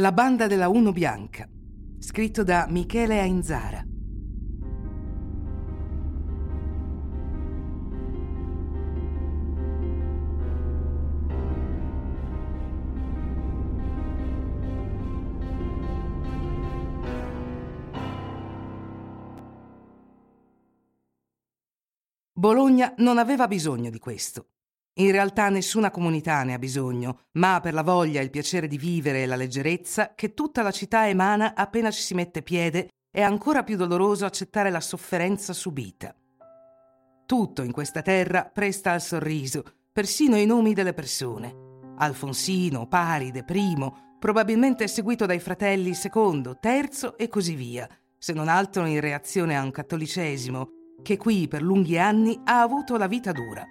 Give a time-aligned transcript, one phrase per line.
[0.00, 1.46] La banda della Uno Bianca,
[1.98, 3.84] scritto da Michele Ainzara.
[22.32, 24.46] Bologna non aveva bisogno di questo.
[25.00, 29.22] In realtà nessuna comunità ne ha bisogno, ma per la voglia, il piacere di vivere
[29.22, 33.62] e la leggerezza che tutta la città emana appena ci si mette piede, è ancora
[33.62, 36.14] più doloroso accettare la sofferenza subita.
[37.24, 41.68] Tutto in questa terra presta al sorriso, persino i nomi delle persone.
[41.96, 47.88] Alfonsino, Paride, Primo, probabilmente seguito dai fratelli secondo, terzo e così via,
[48.18, 50.68] se non altro in reazione a un cattolicesimo
[51.02, 53.66] che qui per lunghi anni ha avuto la vita dura.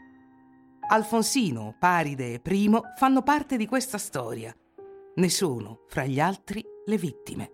[0.92, 4.52] Alfonsino, Paride e Primo fanno parte di questa storia.
[5.16, 7.52] Ne sono, fra gli altri, le vittime.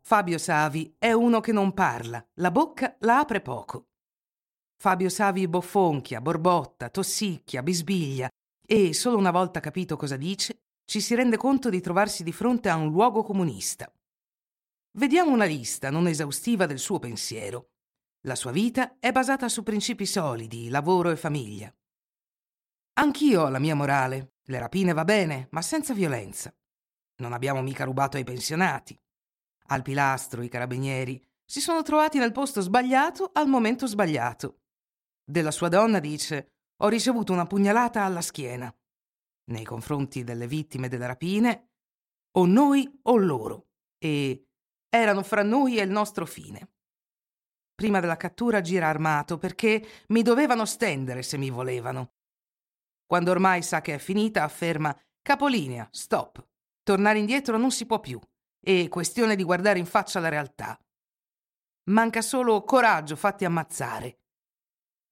[0.00, 3.88] Fabio Savi è uno che non parla, la bocca la apre poco.
[4.78, 8.30] Fabio Savi boffonchia, borbotta, tossicchia, bisbiglia,
[8.66, 12.68] e, solo una volta capito cosa dice, ci si rende conto di trovarsi di fronte
[12.68, 13.88] a un luogo comunista.
[14.98, 17.74] Vediamo una lista non esaustiva del suo pensiero.
[18.22, 21.72] La sua vita è basata su principi solidi, lavoro e famiglia.
[22.94, 24.32] Anch'io ho la mia morale.
[24.42, 26.52] Le rapine va bene, ma senza violenza.
[27.18, 29.00] Non abbiamo mica rubato ai pensionati.
[29.66, 34.62] Al pilastro i carabinieri si sono trovati nel posto sbagliato al momento sbagliato.
[35.22, 38.74] Della sua donna dice ho ricevuto una pugnalata alla schiena.
[39.50, 41.70] Nei confronti delle vittime delle rapine,
[42.38, 44.46] o noi o loro, e
[44.88, 46.72] erano fra noi e il nostro fine.
[47.74, 52.14] Prima della cattura gira armato perché mi dovevano stendere se mi volevano.
[53.06, 56.46] Quando ormai sa che è finita, afferma capolinea, stop.
[56.82, 58.20] Tornare indietro non si può più.
[58.60, 60.78] È questione di guardare in faccia la realtà.
[61.90, 64.19] Manca solo coraggio fatti ammazzare.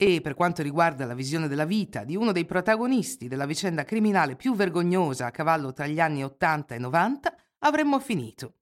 [0.01, 4.37] E per quanto riguarda la visione della vita di uno dei protagonisti della vicenda criminale
[4.37, 8.59] più vergognosa a cavallo tra gli anni 80 e 90, avremmo finito.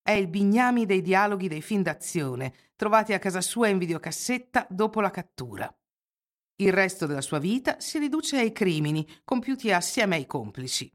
[0.00, 5.02] È il bignami dei dialoghi dei film d'azione, trovati a casa sua in videocassetta dopo
[5.02, 5.70] la cattura.
[6.56, 10.90] Il resto della sua vita si riduce ai crimini compiuti assieme ai complici.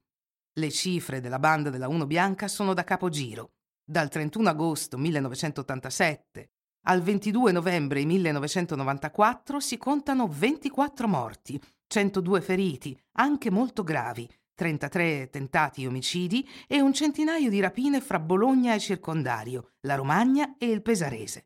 [0.54, 3.52] Le cifre della banda della Uno Bianca sono da capogiro.
[3.86, 6.50] Dal 31 agosto 1987
[6.84, 15.86] al 22 novembre 1994 si contano 24 morti, 102 feriti, anche molto gravi, 33 tentati
[15.86, 21.46] omicidi e un centinaio di rapine fra Bologna e circondario, la Romagna e il Pesarese.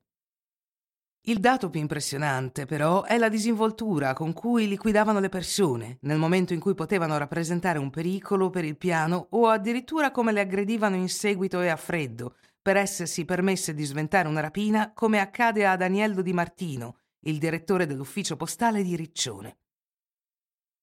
[1.28, 6.54] Il dato più impressionante, però, è la disinvoltura con cui liquidavano le persone nel momento
[6.54, 11.10] in cui potevano rappresentare un pericolo per il piano o addirittura come le aggredivano in
[11.10, 12.36] seguito e a freddo,
[12.68, 17.86] per essersi permesse di sventare una rapina come accade a Daniello Di Martino, il direttore
[17.86, 19.60] dell'ufficio postale di Riccione.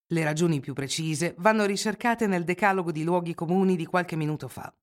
[0.07, 4.75] Le ragioni più precise vanno ricercate nel decalogo di luoghi comuni di qualche minuto fa.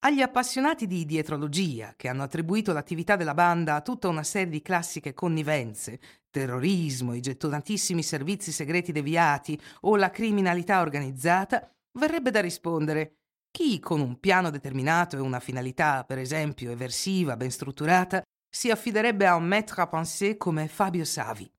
[0.00, 4.60] Agli appassionati di dietrologia, che hanno attribuito l'attività della banda a tutta una serie di
[4.60, 5.98] classiche connivenze,
[6.28, 13.19] terrorismo, i gettonatissimi servizi segreti deviati o la criminalità organizzata, verrebbe da rispondere
[13.50, 19.26] chi con un piano determinato e una finalità, per esempio, eversiva, ben strutturata, si affiderebbe
[19.26, 21.50] a un maître à penser come Fabio Savi?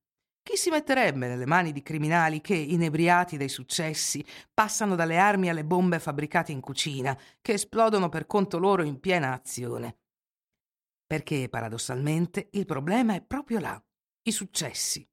[0.43, 5.63] Chi si metterebbe nelle mani di criminali che, inebriati dai successi, passano dalle armi alle
[5.63, 9.97] bombe fabbricate in cucina, che esplodono per conto loro in piena azione?
[11.05, 13.81] Perché, paradossalmente, il problema è proprio là,
[14.23, 15.07] i successi.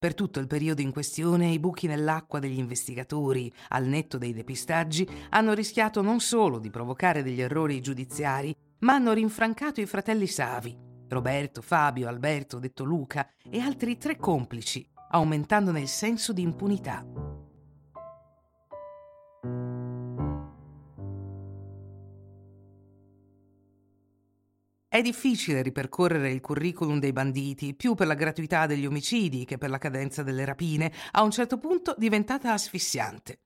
[0.00, 5.04] Per tutto il periodo in questione i buchi nell'acqua degli investigatori, al netto dei depistaggi,
[5.30, 10.78] hanno rischiato non solo di provocare degli errori giudiziari, ma hanno rinfrancato i fratelli Savi,
[11.08, 17.27] Roberto, Fabio, Alberto, detto Luca, e altri tre complici, aumentandone il senso di impunità.
[24.98, 29.70] È difficile ripercorrere il curriculum dei banditi, più per la gratuità degli omicidi che per
[29.70, 33.42] la cadenza delle rapine, a un certo punto diventata asfissiante.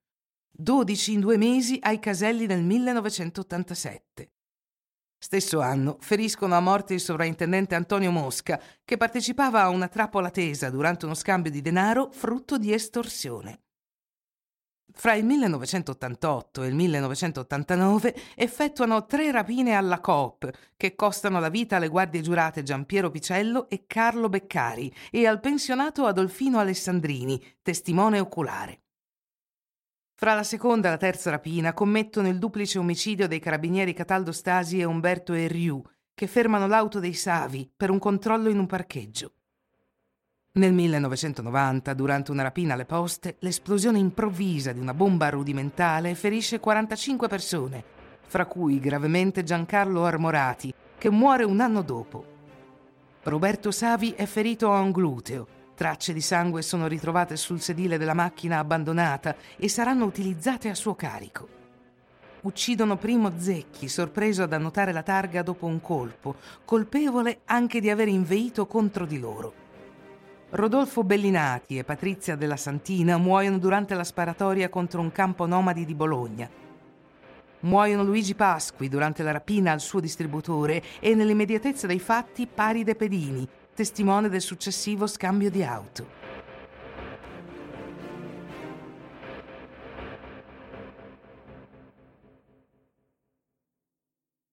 [0.51, 4.31] 12 in due mesi ai caselli nel 1987.
[5.19, 10.71] Stesso anno feriscono a morte il sovrintendente Antonio Mosca, che partecipava a una trappola tesa
[10.71, 13.61] durante uno scambio di denaro frutto di estorsione.
[14.95, 21.77] Fra il 1988 e il 1989 effettuano tre rapine alla Coop che costano la vita
[21.77, 28.81] alle guardie giurate Giampiero Picello e Carlo Beccari e al pensionato Adolfino Alessandrini, testimone oculare.
[30.15, 34.79] Fra la seconda e la terza rapina commettono il duplice omicidio dei carabinieri Cataldo Stasi
[34.79, 35.83] e Umberto Erriu,
[36.15, 39.33] che fermano l'auto dei Savi per un controllo in un parcheggio.
[40.55, 47.27] Nel 1990, durante una rapina alle poste, l'esplosione improvvisa di una bomba rudimentale ferisce 45
[47.27, 47.83] persone,
[48.27, 52.25] fra cui gravemente Giancarlo Armorati, che muore un anno dopo.
[53.23, 55.47] Roberto Savi è ferito a un gluteo.
[55.75, 60.95] Tracce di sangue sono ritrovate sul sedile della macchina abbandonata e saranno utilizzate a suo
[60.95, 61.49] carico.
[62.43, 68.09] Uccidono Primo Zecchi, sorpreso ad annotare la targa dopo un colpo, colpevole anche di aver
[68.09, 69.62] inveito contro di loro.
[70.55, 75.95] Rodolfo Bellinati e Patrizia della Santina muoiono durante la sparatoria contro un campo nomadi di
[75.95, 76.47] Bologna.
[77.61, 83.49] Muoiono Luigi Pasqui durante la rapina al suo distributore e nell'immediatezza dei fatti Paride Pedini,
[83.75, 86.22] testimone del successivo scambio di auto.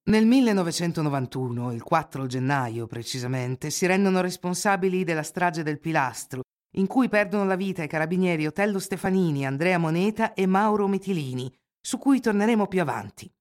[0.10, 6.42] Nel 1991, il 4 gennaio precisamente, si rendono responsabili della strage del Pilastro,
[6.78, 12.00] in cui perdono la vita i carabinieri Otello Stefanini, Andrea Moneta e Mauro Mitilini, su
[12.00, 13.32] cui torneremo più avanti.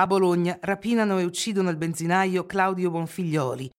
[0.00, 3.70] A Bologna rapinano e uccidono il benzinaio Claudio Bonfiglioli.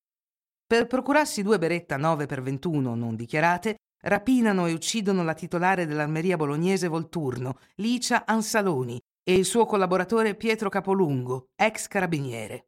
[0.66, 6.38] Per procurarsi due beretta 9 per 21 non dichiarate, rapinano e uccidono la titolare dell'armeria
[6.38, 8.98] bolognese Volturno, Licia Ansaloni,
[9.32, 12.66] e il suo collaboratore Pietro Capolungo, ex carabiniere.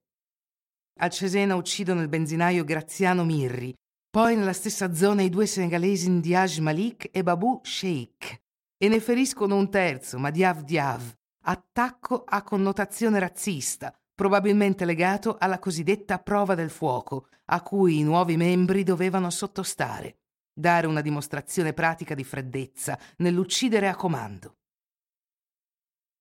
[1.00, 3.74] A Cesena uccidono il benzinaio Graziano Mirri,
[4.10, 8.42] poi nella stessa zona i due senegalesi Ndiaj Malik e Babu Sheikh,
[8.78, 11.14] e ne feriscono un terzo, Madiav Diav,
[11.44, 18.38] attacco a connotazione razzista, probabilmente legato alla cosiddetta prova del fuoco, a cui i nuovi
[18.38, 20.20] membri dovevano sottostare,
[20.54, 24.60] dare una dimostrazione pratica di freddezza nell'uccidere a comando.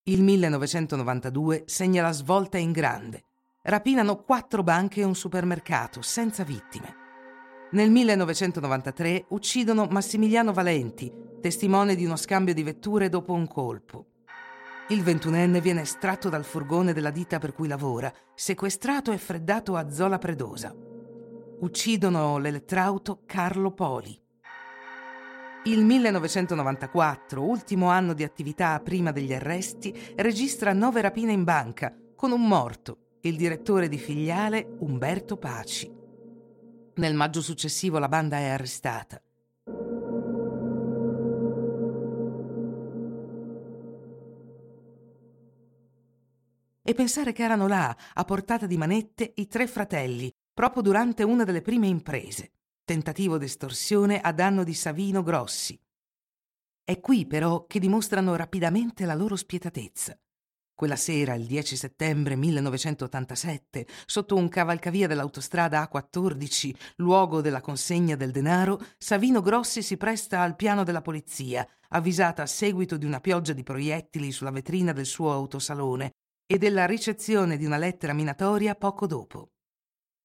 [0.04, 3.22] Il 1992 segna la svolta in grande.
[3.62, 6.96] Rapinano quattro banche e un supermercato senza vittime.
[7.70, 14.06] Nel 1993 uccidono Massimiliano Valenti, testimone di uno scambio di vetture dopo un colpo.
[14.88, 19.88] Il ventunenne viene estratto dal furgone della ditta per cui lavora, sequestrato e freddato a
[19.88, 20.74] Zola Predosa.
[21.60, 24.21] Uccidono l'elettrauto Carlo Poli.
[25.64, 32.32] Il 1994, ultimo anno di attività prima degli arresti, registra nove rapine in banca, con
[32.32, 35.88] un morto, il direttore di filiale Umberto Paci.
[36.94, 39.22] Nel maggio successivo la banda è arrestata.
[46.82, 51.44] E pensare che erano là, a portata di manette, i tre fratelli, proprio durante una
[51.44, 52.50] delle prime imprese
[52.84, 55.78] tentativo d'estorsione a danno di Savino Grossi.
[56.84, 60.18] È qui però che dimostrano rapidamente la loro spietatezza.
[60.74, 68.32] Quella sera, il 10 settembre 1987, sotto un cavalcavia dell'autostrada A14, luogo della consegna del
[68.32, 73.52] denaro, Savino Grossi si presta al piano della polizia, avvisata a seguito di una pioggia
[73.52, 76.10] di proiettili sulla vetrina del suo autosalone
[76.46, 79.52] e della ricezione di una lettera minatoria poco dopo.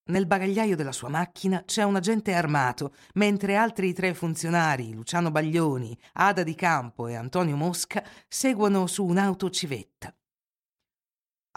[0.08, 5.96] Nel bagagliaio della sua macchina c'è un agente armato, mentre altri tre funzionari, Luciano Baglioni,
[6.14, 10.14] Ada Di Campo e Antonio Mosca, seguono su un'auto civetta.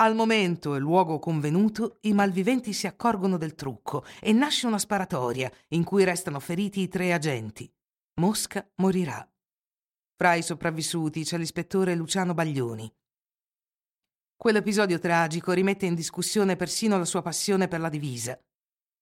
[0.01, 5.49] Al momento e luogo convenuto, i malviventi si accorgono del trucco e nasce una sparatoria
[5.69, 7.71] in cui restano feriti i tre agenti.
[8.19, 9.25] Mosca morirà.
[10.15, 12.91] Fra i sopravvissuti c'è l'ispettore Luciano Baglioni.
[14.41, 18.35] Quell'episodio tragico rimette in discussione persino la sua passione per la divisa.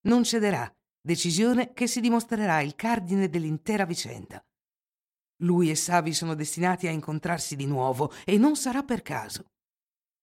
[0.02, 0.70] Non cederà,
[1.00, 4.38] decisione che si dimostrerà il cardine dell'intera vicenda.
[5.42, 9.46] Lui e Savi sono destinati a incontrarsi di nuovo e non sarà per caso.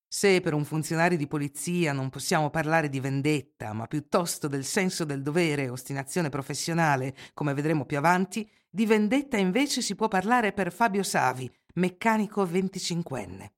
[0.08, 5.04] Se per un funzionario di polizia non possiamo parlare di vendetta, ma piuttosto del senso
[5.04, 10.54] del dovere e ostinazione professionale, come vedremo più avanti, di vendetta invece si può parlare
[10.54, 13.54] per Fabio Savi, meccanico venticinquenne.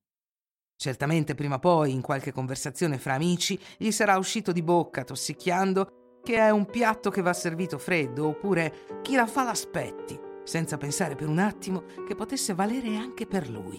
[0.82, 6.20] Certamente prima o poi, in qualche conversazione fra amici, gli sarà uscito di bocca, tossicchiando,
[6.24, 11.16] che è un piatto che va servito freddo, oppure chi la fa l'aspetti, senza pensare
[11.16, 13.78] per un attimo che potesse valere anche per lui.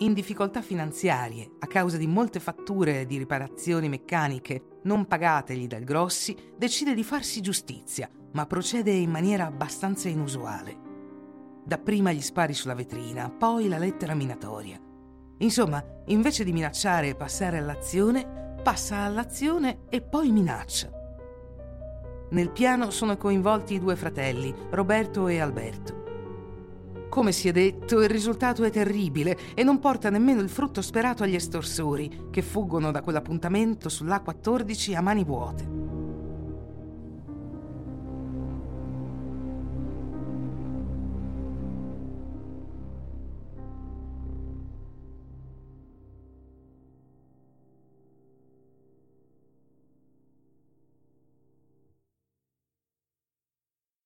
[0.00, 6.36] In difficoltà finanziarie, a causa di molte fatture di riparazioni meccaniche non pagategli dal Grossi,
[6.54, 10.88] decide di farsi giustizia, ma procede in maniera abbastanza inusuale
[11.64, 14.89] Dapprima gli spari sulla vetrina, poi la lettera minatoria.
[15.40, 20.90] Insomma, invece di minacciare e passare all'azione, passa all'azione e poi minaccia.
[22.30, 25.98] Nel piano sono coinvolti i due fratelli, Roberto e Alberto.
[27.08, 31.22] Come si è detto, il risultato è terribile e non porta nemmeno il frutto sperato
[31.24, 35.79] agli estorsori, che fuggono da quell'appuntamento sull'A14 a mani vuote.